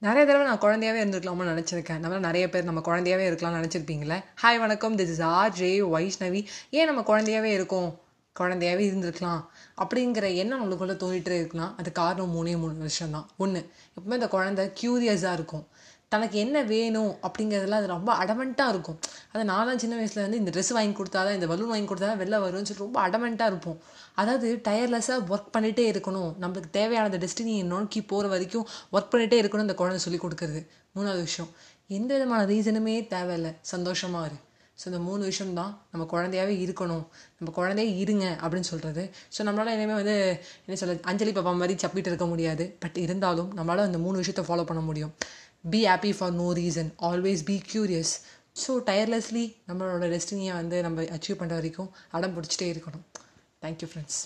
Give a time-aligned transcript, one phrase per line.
[0.00, 1.98] நிறைய தடவை நான் குழந்தையாவே இருந்திருக்கலாம்னு நினச்சிருக்கேன்.
[1.98, 4.96] நம்ம நிறைய பேர் நம்ம குழந்தையாவே இருக்கலாம்னு நினச்சிருப்பீங்களே ஹாய் வணக்கம்.
[4.96, 8.00] This is R J Vaishnavi ஏன் நம்ம குழந்தையாவே இருக்கோம்?
[8.40, 9.44] குழந்தையாவே இருந்திருக்கலாம்.
[9.78, 11.74] அப்படிங்கிற எண்ணம் நம்மளுக்குள்ளே தோண்டிகிட்டே இருக்கலாம்.
[11.78, 15.66] அது காரணம் மூணே மூணு விஷயம் தான் ஒன்று எப்பவுமே இந்த குழந்தை க்யூரியஸாக இருக்கும்.
[16.14, 18.98] தனக்கு என்ன வேணும் அப்படிங்கிறதுலாம் அது ரொம்ப அடமெண்ட்டாக இருக்கும்.
[19.32, 22.40] அது நான்லாம் சின்ன வயசுலேருந்து இந்த ட்ரெஸ் வாங்கி கொடுத்தா தான் இந்த பலூன் வாங்கி கொடுத்தா தான் வெளில
[22.44, 23.78] வரும்னு சொல்லி ரொம்ப அடமெண்ட்டாக இருப்போம்.
[24.20, 26.30] அதாவது டயர்லெஸ்ஸாக ஒர்க் பண்ணிகிட்டே இருக்கணும்.
[26.42, 28.66] நம்மளுக்கு தேவையான டெஸ்டினி நோக்கி போகிற வரைக்கும்
[28.96, 30.62] ஒர்க் பண்ணிகிட்டே இருக்கணும் இந்த குழந்தை சொல்லி கொடுக்குறது.
[30.96, 31.50] மூணாவது விஷயம்.
[31.98, 33.52] எந்த விதமான ரீசனுமே தேவையில்லை.
[33.74, 34.38] சந்தோஷமாக இரு.
[34.80, 37.04] ஸோ இந்த மூணு விஷயம் தான் நம்ம குழந்தையாவே இருக்கணும்.
[37.38, 39.04] நம்ம குழந்தையே இருங்க அப்படின்னு சொல்கிறது
[39.34, 40.14] ஸோ நம்மளால் இனிமேல் வந்து
[40.66, 42.64] என்ன சொல்ல அஞ்சலி பாப்பா மாதிரி சப்பிட்டு இருக்க முடியாது.
[42.82, 45.12] பட் இருந்தாலும் நம்மளால் அந்த மூணு விஷயத்தை ஃபாலோ பண்ண முடியும்.
[45.71, 48.13] be happy for no reason always be curious
[48.63, 53.05] so tirelessly நம்மளோட டெஸ்டினியை வந்து நம்ம அச்சீவ் பண்ணுற வரைக்கும் அடம் பிடிச்சிட்டே இருக்கணும்
[53.61, 54.21] தேங்க்யூ ஃப்ரெண்ட்ஸ்